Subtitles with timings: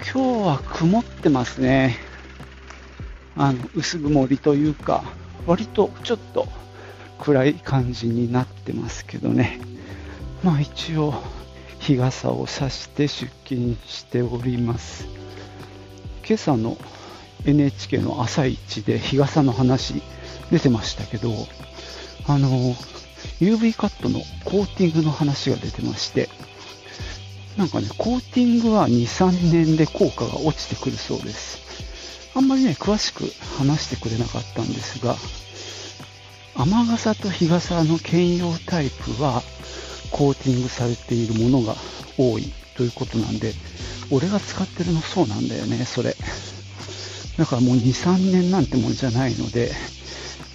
[0.00, 1.96] 今日は曇ってますね。
[3.34, 5.04] あの、薄曇りというか、
[5.46, 6.48] 割とちょっと
[7.18, 9.58] 暗い感じになってますけどね。
[10.42, 11.14] まあ一応、
[11.78, 15.06] 日傘を差して出勤しております。
[16.26, 16.76] 今朝の
[17.44, 20.02] NHK の朝一で日傘の話
[20.50, 21.32] 出てましたけど、
[22.26, 22.48] あの、
[23.40, 26.28] UV カットのコーティングの話が出てまして、
[27.56, 31.58] なんかね、コーティングは2、3年で効果が落ちてくるそうです。
[32.34, 35.16] あんまりね、詳しく話してくれなかったんですが、
[36.54, 39.42] 雨傘と日傘の兼用タイプは、
[40.10, 41.76] コーティングされているものが
[42.18, 43.54] 多いということなんで、
[44.10, 46.16] 俺が使ってるのそうなんだよね、それ。
[47.38, 49.72] だからもう2、3年なんてもんじゃないので、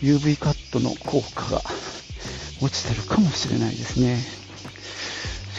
[0.02, 1.64] UV カットの効果が
[2.62, 4.41] 落ちてるかもしれないですね。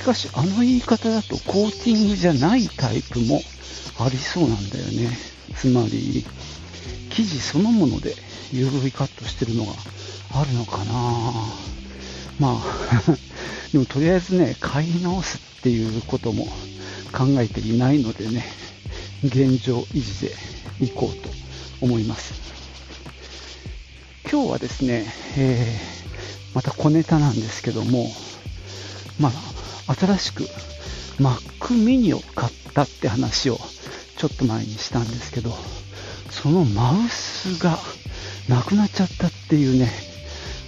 [0.02, 3.40] しかし、あの言い方だとコーティングじゃないタイプも
[4.00, 5.16] ありそうなんだよね。
[5.54, 6.24] つまり、
[7.10, 8.16] 生地そのもので
[8.50, 9.72] UV カットしてるのが
[10.34, 10.92] あるのかな
[12.40, 13.16] まあ、
[13.70, 16.46] でもとりあえずね、買い直すっていうことも
[17.12, 18.44] 考えていないのでね、
[19.22, 20.34] 現状維持で
[20.80, 21.30] いこうと
[21.80, 22.34] 思います。
[24.28, 25.06] 今日はですね、
[25.36, 28.12] えー、また小ネタなんですけども、
[29.20, 30.44] まあ、新しく
[31.18, 33.58] Mac mini を買ったって話を
[34.16, 35.52] ちょっと前にしたんですけど、
[36.30, 37.78] そのマウスが
[38.48, 39.90] なくなっちゃったっていうね、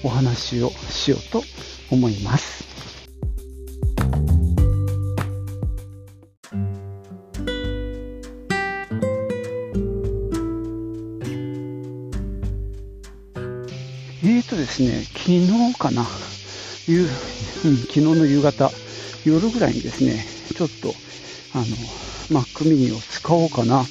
[0.02, 1.42] お話をしようと
[1.90, 2.64] 思います。
[14.22, 16.06] えーとですね、昨日かな、
[16.86, 17.02] 夕
[17.64, 18.70] うん、昨日の夕方、
[19.24, 20.24] 夜ぐらいにですね、
[20.54, 20.94] ちょっと、
[21.54, 21.64] あの、
[22.30, 23.84] Mac mini を使おうかな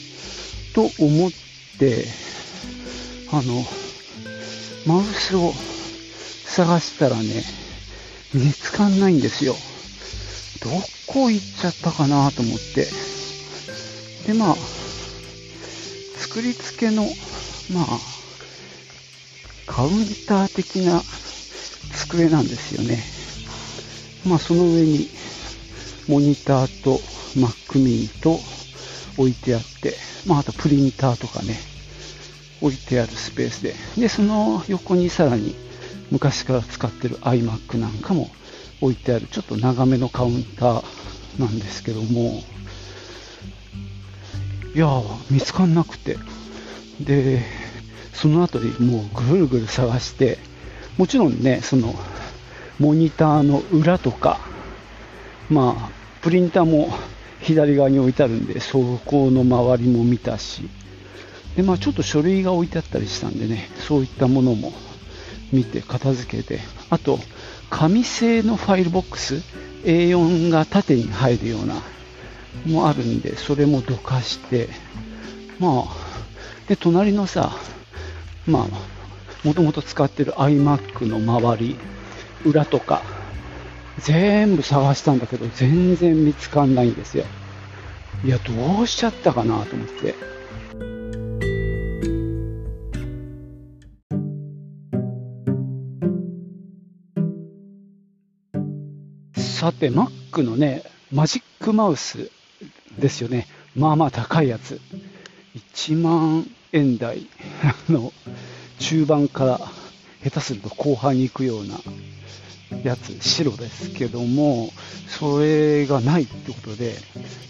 [0.73, 1.31] と思っ
[1.79, 2.05] て、
[3.31, 3.66] あの、
[4.85, 5.53] マウスを
[6.45, 7.43] 探したらね、
[8.33, 9.55] 見つかんないんですよ。
[10.61, 10.69] ど
[11.07, 12.88] こ行っちゃったかなと思って。
[14.27, 14.55] で、まあ、
[16.17, 17.03] 作り付けの、
[17.72, 17.99] まあ、
[19.66, 21.01] カウンター的な
[21.93, 23.03] 机なんですよね。
[24.25, 25.09] まあその上に
[26.08, 27.00] モニターと
[27.36, 28.41] Mac mini と
[29.18, 31.58] 置いてあって、まああとプリンターとかね、
[32.62, 33.75] 置いてあるスペースで。
[33.97, 35.56] で、その横にさらに
[36.12, 38.30] 昔から使ってる iMac なんかも
[38.81, 40.84] 置いてあるちょっと長めのカウンター
[41.40, 42.44] なんですけども、
[44.75, 46.18] いやー、見つかんなくて。
[47.00, 47.44] で、
[48.12, 50.38] その後にもうぐるぐる探して、
[50.97, 51.96] もちろんね、その、
[52.80, 54.40] モニターの裏とか、
[55.49, 56.89] まあ、プリンターも
[57.41, 60.69] 左側に置いてあるんで、そこの周りも見たし、
[61.55, 64.73] で、まあちょっと書類が置いてあったりしたんでね、そういったものも
[65.51, 66.59] 見て片付けて、
[66.89, 67.19] あと、
[67.69, 69.41] 紙製のファイルボックス、
[69.83, 71.75] A4 が縦に入るような、
[72.65, 74.69] もあるんで、それもどかして、
[75.59, 76.13] まあ、
[76.67, 77.51] で、隣のさ、
[78.47, 81.77] まあ、もともと使ってる iMac の周り、
[82.45, 83.03] 裏とか、
[83.99, 87.25] 全部探したんだけど、全然見つかんないんですよ。
[88.23, 90.15] いや、どうしちゃったかなと思って。
[99.35, 102.29] さて、Mac のね、マジックマウス
[102.99, 103.47] ですよね。
[103.75, 104.81] まあまあ高いやつ。
[105.75, 107.28] 1万円台
[107.89, 108.11] の
[108.79, 109.59] 中盤から
[110.23, 111.75] 下手すると後半に行くような
[112.84, 114.74] やつ、白ですけども、
[115.08, 116.96] それがないってことで、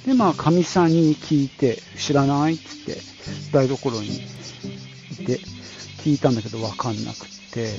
[0.06, 3.02] で、まあ、かみさんに聞いて、知らないってって、
[3.52, 5.40] 台所にいて、
[6.04, 7.74] 聞いたんだけど分かんなくて、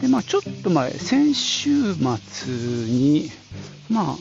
[0.00, 3.30] で、まあ、ちょっと前、先週末に、
[3.88, 4.16] ま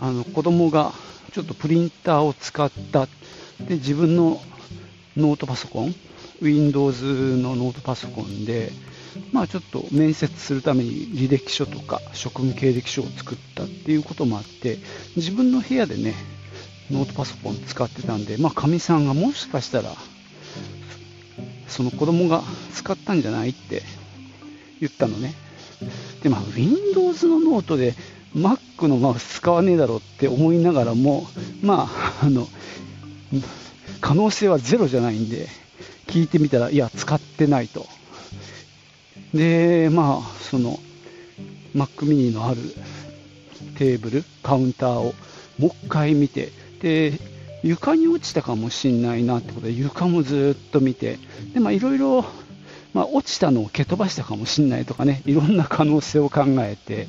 [0.00, 0.92] あ、あの、子供が
[1.32, 3.06] ちょっとプリンターを使った、
[3.60, 4.40] で、自分の
[5.16, 5.94] ノートパソコン、
[6.40, 8.72] Windows のノートパソコンで、
[9.32, 14.78] まあちょっと面接するために履歴書とか職務経歴書を作ったっていうこともあって、
[15.16, 16.14] 自分の部屋でね、
[16.90, 19.94] ノートパソコン使ってたんで、まあ、かみさんがもしかしたら、
[21.68, 22.42] その子供が
[22.74, 23.82] 使ったんじゃないって
[24.80, 25.34] 言ったのね。
[26.22, 27.94] で、まあ、Windows のノートで
[28.34, 31.28] Mac のマウス使わねえだろうって思いながらも、
[31.62, 32.48] まあ、あの、
[34.00, 35.48] 可能性はゼロじゃないんで、
[36.06, 37.88] 聞いてみたら、いや、使ってないと。
[39.34, 40.78] で、まあ、その、
[41.74, 42.60] Mac mini のある
[43.76, 45.14] テーブル、カウンターを
[45.58, 47.12] もう一回見て、で、
[47.62, 51.18] 床に落ちたかもしんないなってことで、床もずっと見て、
[51.52, 52.24] で、ま、いろいろ、
[52.92, 57.08] ま、落ちたのを蹴飛ばしたかもしんないとかね、いろんな可能性を考えて、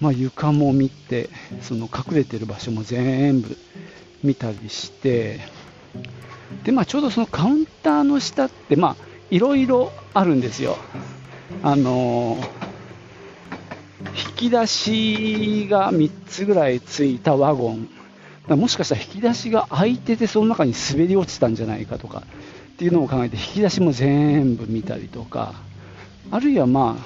[0.00, 1.30] まあ、床も見て、
[1.62, 3.56] その隠れてる場所も全部
[4.22, 5.40] 見たりして、
[6.62, 8.96] で、まあ、ちょうどそのカウンターの下って、まあ、
[9.30, 10.76] いろいろあるんですよ。
[11.62, 12.38] あの、
[14.38, 17.88] 引き出しが3つぐらいついたワゴン。
[18.48, 22.22] もしかしたら引き出しが開いてて、その中に滑り落ちたんじゃないかとか
[22.74, 25.54] っていうのを考えて、引き出しも全部見たりとか、
[26.30, 26.96] あるいはま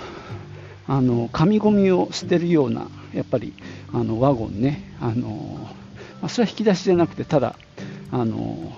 [0.87, 3.55] あ、あの紙ゴミを捨てるような、やっぱり
[3.93, 5.59] あのワゴンね、あの
[6.21, 7.57] ま、それは引き出しじゃなくて、ただ、
[8.11, 8.77] あの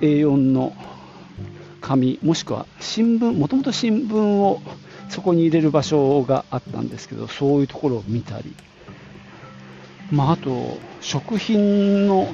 [0.00, 0.72] A4 の
[1.80, 4.60] 紙、もしくは新聞、もともと新聞を
[5.08, 8.54] そこに入れる場所があったんですけど、そういうところを見たり、
[10.10, 12.28] まあ、あと、食品の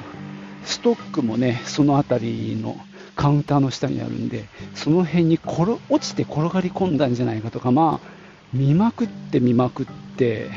[0.63, 2.77] ストックもね、その辺りの
[3.15, 8.07] カウンターの下にあるんで、その辺に転落ちて転がり込んだんじゃないかとか、まあ、
[8.53, 9.85] 見まくって見まくっ
[10.17, 10.49] て、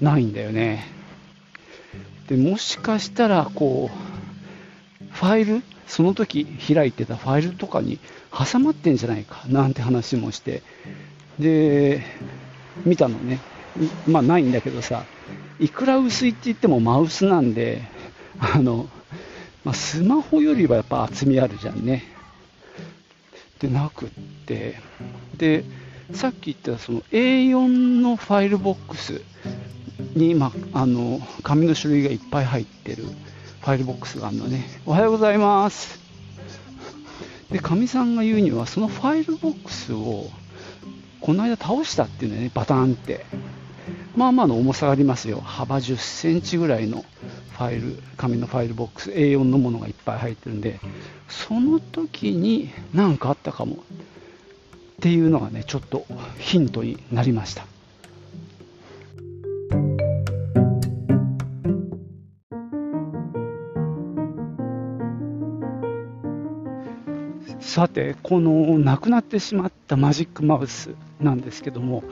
[0.00, 0.84] ないんだよね。
[2.28, 7.98] でもしかしたら、こう、ファイル、その時開いてたファイルとかに
[8.30, 10.62] 挟まってんじゃないかなんて話もして、
[11.40, 12.04] で、
[12.86, 13.40] 見たのね。
[14.06, 15.04] まあないんだけどさ、
[15.58, 17.82] いくら薄いって言ってもマウスなんで、
[18.38, 18.88] あの、
[19.64, 22.04] まあ、スマホよりはやっぱ厚みあるじゃんね。
[23.58, 24.08] でなくっ
[24.46, 24.76] て、
[25.38, 25.64] で、
[26.12, 29.22] さっき言ったその A4 のファイルボックス
[30.14, 33.04] に、まあ、あの紙の種類がいっぱい入ってる
[33.60, 34.64] ファイルボックスがあるのね。
[34.86, 35.98] おはようございます。
[37.50, 40.30] で、かみさんが言うには、そのファイルボックスを
[41.20, 43.26] この間倒したっていうのね、バタンって。
[44.16, 45.40] まあまあの重さがありますよ。
[45.40, 47.04] 幅10センチぐらいの
[47.52, 50.80] ファイル、紙のファイルボックス、A4 のものがいっぱい入ってるんで、
[51.28, 53.78] その時に何かあったかもっ
[55.00, 56.06] ていうのがね、ちょっと
[56.38, 57.66] ヒントになりました。
[67.60, 72.02] さて、この亡くなってしまったマジックマウスなんですけども、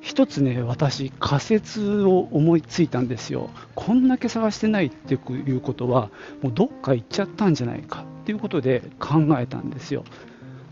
[0.00, 3.48] 一つね、私、仮説を思いついたんですよ。
[3.74, 5.16] こんだけ探してないってい
[5.50, 6.10] うことは、
[6.42, 10.04] もうどっか行っちゃったんじゃないかっていうことで考えたんですよ。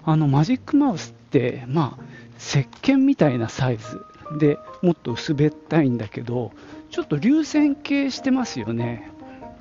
[0.04, 2.04] あのマジックマウスって、まあ、
[2.38, 4.04] 石鹸みたいなサイズ
[4.38, 6.52] でもっと薄べったいんだけど、
[6.90, 9.10] ちょっと流線形してますよね。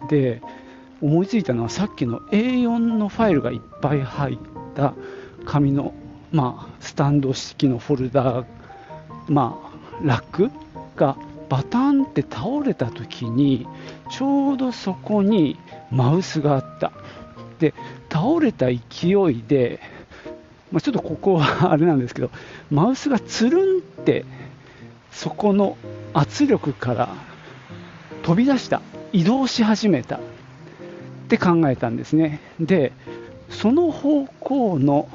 [0.09, 0.42] で、
[1.01, 4.38] 思いついたのはさっきの A4 のファイルがいっぱい入っ
[4.75, 4.94] た
[5.45, 5.94] 紙の、
[6.31, 8.45] まあ、スタンド式のフォルダー
[9.27, 10.51] まあ、ラック
[10.95, 11.18] が
[11.50, 13.68] バタンって倒れた時に
[14.09, 15.57] ちょうどそこに
[15.92, 16.92] マウスがあった。
[17.59, 17.73] で
[18.09, 18.80] 倒れた勢
[19.31, 19.80] いで、
[20.71, 22.31] まあ、ちょっとここはあれなんですけど
[22.71, 24.25] マウスがつるんって
[25.11, 25.78] そこの
[26.14, 27.09] 圧力から
[28.23, 28.81] 飛び出した。
[29.14, 30.19] 移動し始めた。
[31.35, 32.92] って考えたんですねで
[33.50, 35.07] その方向の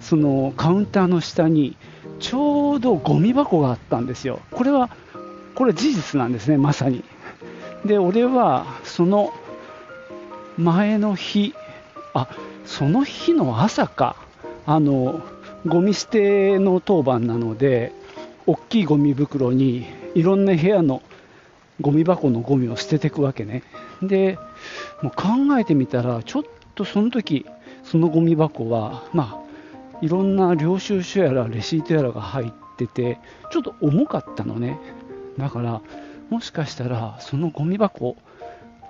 [0.00, 1.76] そのカウンターの下に
[2.20, 4.40] ちょうどゴミ箱があったんですよ。
[4.50, 4.90] これは、
[5.54, 7.02] これ事実なんですね、まさに。
[7.84, 9.32] で、俺は、その
[10.58, 11.54] 前の日、
[12.12, 12.28] あ、
[12.66, 14.16] その日の朝か、
[14.66, 15.22] あの、
[15.66, 17.92] ゴミ捨ての当番なので、
[18.46, 21.02] 大きいゴミ袋にいろんな部屋の
[21.80, 23.62] ゴミ箱のゴミを捨てていくわけね。
[24.02, 24.38] で、
[25.02, 26.42] もう考えてみたら、ちょっ
[26.74, 27.46] とその時、
[27.82, 29.44] そのゴミ箱は、まあ、
[30.00, 33.18] いろんな領収書やらレシートやらが入ってて
[33.50, 34.78] ちょっと重かったのね。
[35.38, 35.80] だから
[36.30, 38.16] もしかしたらそのゴミ箱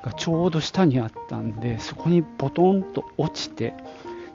[0.03, 3.75] がちょうど下にあったんでそこにボトンと落ちて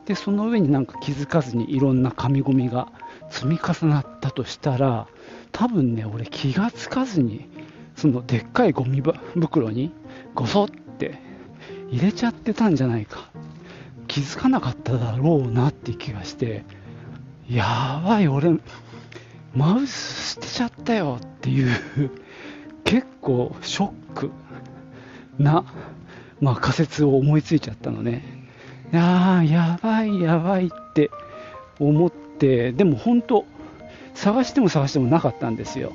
[0.05, 2.91] でその上になんか気づかずにいろんな紙ゴミが
[3.29, 5.07] 積み重なったとしたら
[5.51, 7.47] 多分ね俺気がつかずに
[7.95, 9.01] そのでっかいゴミ
[9.35, 9.91] 袋に
[10.33, 11.19] ゴソって
[11.91, 13.29] 入れちゃってたんじゃないか
[14.07, 16.63] 気づかなかっただろうなって気がして、
[17.49, 18.57] やばい、俺、
[19.53, 21.69] マウス捨てちゃったよっていう、
[22.83, 24.31] 結構ショック
[25.37, 25.63] な
[26.41, 28.23] まあ、仮説を思いついちゃったのね。
[28.91, 31.11] いやー、やばい、やばいって
[31.79, 33.45] 思って、でも本当、
[34.13, 35.93] 探しても探してもなかったんですよ。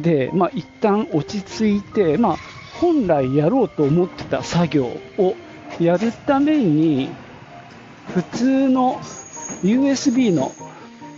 [0.00, 2.36] で、まあ、一旦落ち着いて、まあ、
[2.80, 4.86] 本来やろうと思ってた作業
[5.18, 5.34] を
[5.80, 7.10] やるために、
[8.14, 9.00] 普通の
[9.62, 10.52] USB の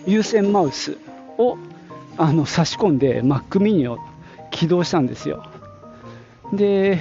[0.07, 0.97] 有線マウス
[1.37, 1.59] を
[2.17, 3.99] あの差し込んで Mac mini を
[4.51, 5.45] 起動したんですよ。
[6.53, 6.99] で、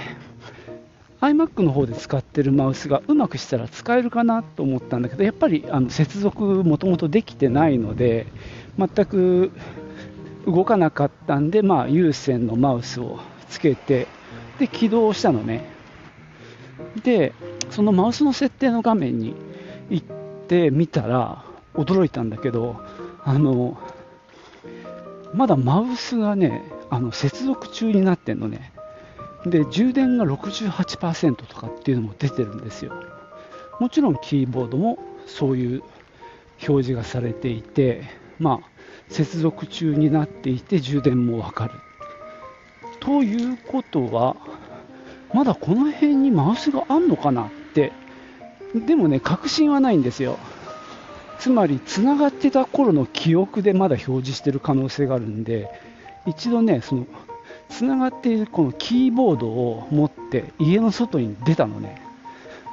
[1.21, 8.27] iMac の方で使ってるマウスがうまくしたら使えるかなと思ったんだけど、やっぱりあの接続もともとできてないので、
[8.77, 9.51] 全く
[10.45, 14.07] 動かなかったんで、まあ、有線のマウスをつけて、
[14.59, 15.65] で、起動したのね。
[17.03, 17.33] で、
[17.69, 19.35] そのマウスの設定の画面に
[19.89, 20.05] 行っ
[20.47, 22.81] てみたら、驚いたんだけど、
[23.23, 23.77] あの、
[25.33, 28.71] まだマウスがね、あの接続中になってんのね。
[29.45, 32.93] で、充電が68%とかっていうのも出てるんですよ。
[33.79, 34.97] もちろんキーボードも
[35.27, 35.83] そういう
[36.67, 38.03] 表示がされていて、
[38.39, 38.69] まあ、
[39.09, 41.73] 接続中になっていて充電もわかる。
[43.07, 44.35] ということは、
[45.33, 47.93] まだこの辺にマウスがあんのかなって、
[48.75, 50.37] でもね、確信はないんですよ。
[51.39, 55.69] つまり、つながってた頃の記憶でまだ表示してる可能性があるんで、
[56.25, 57.05] 一度ね、その
[57.69, 62.01] つながっているこのキーボードを持って家の外に出たのね。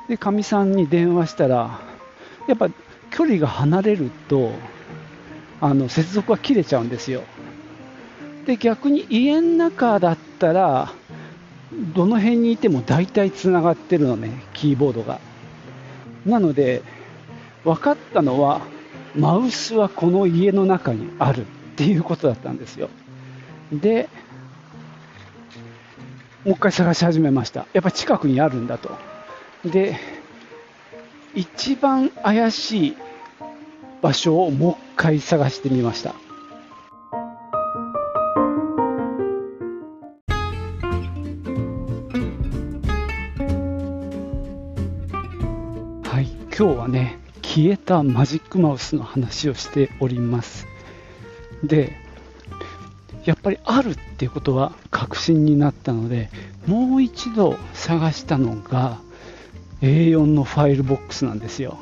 [0.08, 1.78] で、かみさんに電話したら、
[2.48, 2.68] やっぱ
[3.12, 4.50] 距離が離れると、
[5.60, 7.22] あの接続が切れちゃうんですよ。
[8.46, 10.92] で、逆に家の中だったら、
[11.94, 15.20] どの辺にいても大体つながってるのね、キーボードが。
[16.26, 16.82] なので、
[17.64, 18.60] 分かったのは、
[19.16, 21.44] マウスはこの家の中にあるっ
[21.76, 22.88] ていうことだったんですよ。
[23.72, 24.08] で、
[26.44, 27.66] もう一回探し始めました。
[27.72, 28.90] やっぱり近くにあるんだと。
[29.64, 29.98] で、
[31.34, 32.96] 一番怪しい
[34.02, 36.14] 場所をもう一回探してみました。
[47.54, 50.66] 消えたマジックマウスの話をしております。
[51.62, 51.96] で、
[53.24, 56.30] やっぱりあるっていうことは確信になったので、
[56.66, 58.98] もう一度探したのが
[59.82, 61.78] A4 のファイルボックスなんですよ。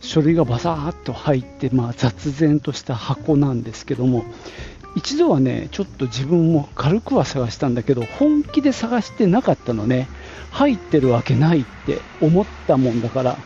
[0.00, 4.24] 書類がバサーっと入って、まあ、雑然とした箱なんですけども
[4.96, 10.08] 一度はねちょっと自分も軽くは探したんだけど本気で探してなかったのね
[10.50, 13.36] 入ってるわけないって思ったもんだから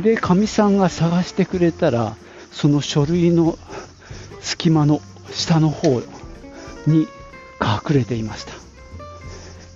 [0.00, 2.16] でかみさんが探してくれたら
[2.52, 3.58] その書類の
[4.40, 6.00] 隙間の下の方
[6.86, 7.06] に
[7.60, 8.52] 隠れていました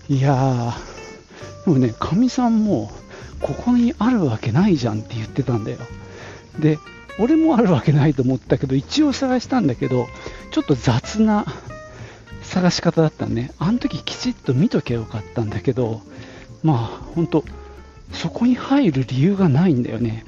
[0.09, 2.91] いやーでもねかみさんも
[3.45, 5.79] ここにあるわけないじゃんって言ってたんだよ。
[6.59, 6.79] で、
[7.19, 10.07] 俺もあるわけないと思ったけど、一応探したんだけど、
[10.51, 11.45] ちょっと雑な
[12.43, 13.53] 探し方だったね。
[13.59, 16.01] あの時きちっと見ときゃよかったんだけど、
[16.63, 16.77] まあ、
[17.15, 17.45] 本当
[18.13, 20.25] そこに入る理由がないんだよね。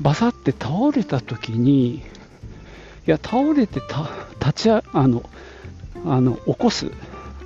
[0.00, 2.02] バサって倒れた時に、い
[3.06, 4.08] や、倒れてた
[4.40, 5.28] 立ちあの、
[6.06, 6.90] あの、起こす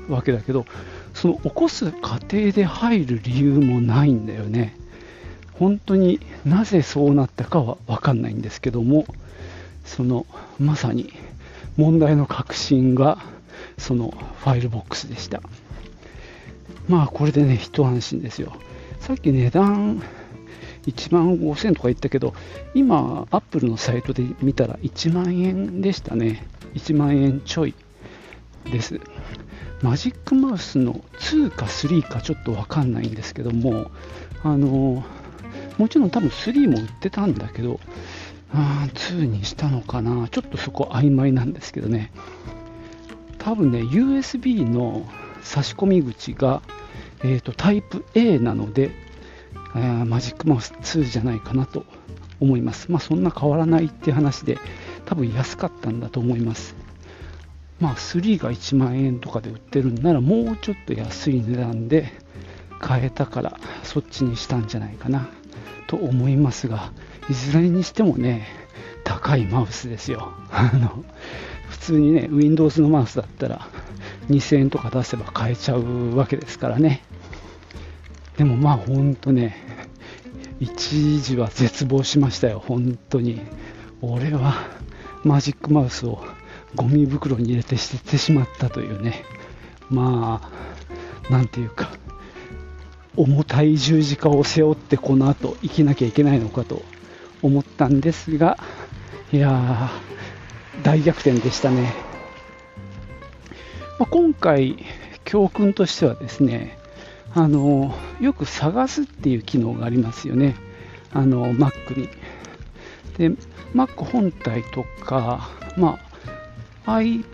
[0.09, 0.67] わけだけど、
[1.15, 4.77] その起こす過程で入る理由もないんだよね。
[5.53, 9.07] 本当になぜそうなったかは分かんないんですけども、
[9.85, 10.27] その
[10.59, 11.13] まさに
[11.77, 13.19] 問題の核心が
[13.79, 15.41] そのファイルボックスでした。
[16.89, 18.53] まあこれでね、一安心ですよ。
[19.05, 20.03] さっき値段
[20.87, 22.33] 1万5000とか言ったけど、
[22.75, 26.47] 今、アップルのサイトで見たら1万円でしたね。
[26.73, 27.75] 1万円ちょい
[28.73, 28.99] です。
[29.83, 33.91] マジックマウスの2か3かちょっとわかんないんですけども、
[34.43, 35.05] あの
[35.77, 37.81] もちろん多分3も売ってたんだけど、
[38.55, 42.11] あ2にしたのかな、ちょっとそこ曖昧なんですけどね、
[43.37, 45.07] 多分ね、USB の
[45.43, 46.63] 差し込み口が、
[47.25, 48.91] えーと、タイプ A なので、
[49.75, 51.85] えー、マジックマウス2じゃないかなと
[52.39, 52.93] 思います。
[52.93, 54.59] まあ、そんな変わらないって話で、
[55.07, 56.77] 多分安かったんだと思います。
[57.81, 62.13] まあ、3が1万円とかで売ってるんならもうちょっと安い値段で
[62.79, 65.29] 買えたからそっちにしたんじゃないかな
[65.87, 66.93] と思いますが
[67.29, 68.47] いずれにしてもね
[69.03, 71.05] 高いマウスですよ あの
[71.69, 73.69] 普通にね Windows のマウスだったら
[74.31, 77.03] 2000円とか出せば買えちゃうわけですからね
[78.37, 79.57] でもまあ本当ね
[80.61, 83.41] 一時は絶望しましたよ本当に
[84.01, 84.55] 俺は
[85.25, 86.23] マジックマウスを
[86.75, 89.25] ゴミ袋に入れて捨ててしまったというね、
[89.89, 90.51] ま
[91.29, 91.91] あ、なんていうか、
[93.17, 96.83] 重たい十字架を背負ってこの後生きなきゃいけないのかと
[97.43, 98.59] 思ったんですが、
[99.33, 101.95] いやー、大逆転でしたね。
[104.01, 104.85] まあ、今回、
[105.25, 106.77] 教訓としてはですね、
[107.35, 110.55] あのよく探すっていう機能がありますよね、
[111.13, 112.09] あの Mac に。
[113.19, 113.31] で、
[113.75, 115.99] Mac 本体とか、ま
[116.87, 117.25] あ、I、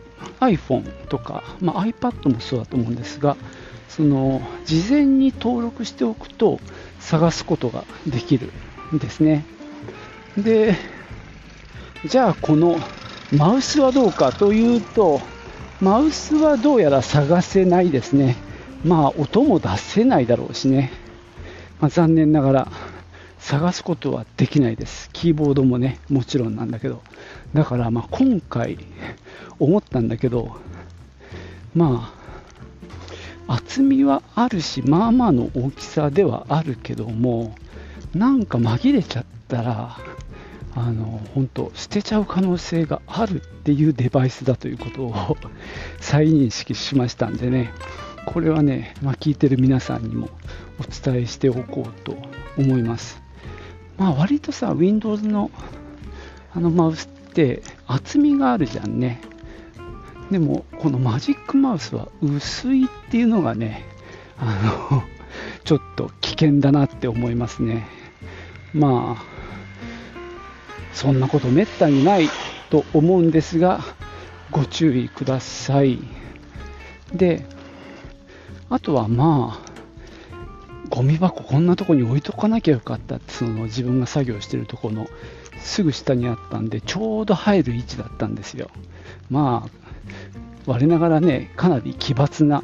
[0.41, 3.37] iPhone とか、まあ、iPad もそうだと思うんですが、
[3.89, 6.61] その事前に登録しておくと
[6.99, 8.53] 探すことができる
[8.95, 9.45] んですね。
[10.39, 10.77] で、
[12.07, 12.79] じゃあこの
[13.37, 15.21] マウスはどうかというと、
[15.81, 18.37] マウスはどうやら探せないですね。
[18.85, 20.91] まあ音も出せないだろうしね。
[21.81, 22.69] まあ、残念ながら
[23.39, 25.11] 探すことはできないです。
[25.13, 27.03] キーボードもね、もちろんなんだけど。
[27.55, 28.79] だからまあ今回
[29.59, 30.57] 思ったんだけど、
[31.75, 32.13] ま
[33.49, 37.55] あ厚みはあるし、まあまあの大きさではあるけども、
[38.15, 39.97] なんか紛れちゃったら、
[40.75, 45.37] あの本当捨てちゃう可能性があるっていうデバイスだということを
[46.01, 47.73] 再認識しましたんでね
[48.33, 50.29] これはね、まあ、聞いてる皆さんにも
[50.79, 52.17] お伝えしておこうと
[52.57, 53.21] 思います。
[53.99, 55.51] まあ割とさ Windows の
[56.55, 59.21] あのマウスって厚みがあるじゃんね。
[60.31, 63.85] でもこのマジックマウスは薄いっていうのがね
[64.39, 65.03] あの
[65.65, 67.89] ちょっと危険だなって思いますね。
[68.73, 69.25] まあ
[70.93, 72.29] そんなことめったにない
[72.71, 73.81] と思うんですが、
[74.53, 75.99] ご注意ください。
[77.13, 77.45] で、
[78.71, 79.71] あとはまあ、
[80.89, 85.09] ゴミ箱こんなとこに置いとかなきゃよかったって、その自分が作業してるとこの
[85.61, 88.71] すぐ下にあったんで、ちょうど入る位置だったんですよ。
[89.29, 89.71] まあ、
[90.67, 92.63] 我ながらね、かなり奇抜な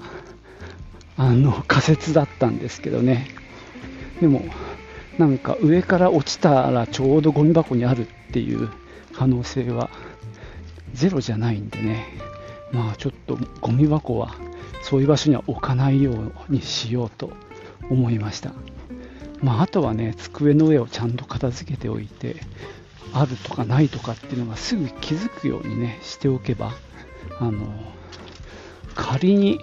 [1.17, 3.29] あの仮説だったんですけどね。
[4.21, 4.45] でも、
[5.19, 8.71] なんか上から落ちたらちょうどゴミ箱にあるっていう
[9.15, 9.91] 可能性は
[10.93, 12.07] ゼロじゃないんでね、
[12.71, 14.35] まあちょっとゴミ箱は
[14.87, 17.33] そういう場所には置かないようにしようと
[17.91, 18.53] 思いました。
[19.43, 22.37] まあ、あとはね、机の上をちゃんと片付けておいて、
[23.13, 26.73] あるとかないとかっていうのがすぐ気づくようにね、しておけば、
[27.41, 27.67] あの、
[28.95, 29.59] 仮に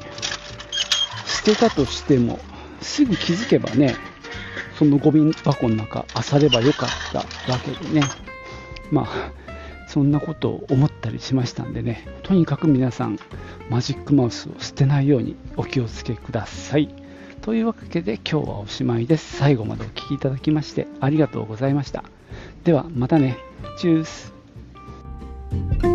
[1.25, 2.37] 捨てたとしても、
[2.81, 3.95] すぐ気づけばね、
[4.77, 8.05] そのゴミ箱の中、漁ればよかったわけでね。
[8.91, 9.31] まあ、
[9.93, 13.19] そんなことを思ったりしましたんでね、とにかく皆さん、
[13.69, 16.89] マジックマウスを捨てないようにお気をつけください。
[17.43, 19.37] というわけで今日はおしまいです。
[19.37, 22.05] 最後までお聴きいただきましてありがとうございました。
[22.63, 23.37] ではまたね。
[23.77, 25.92] チュース。